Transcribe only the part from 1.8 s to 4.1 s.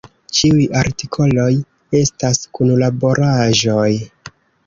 estas kunlaboraĵoj.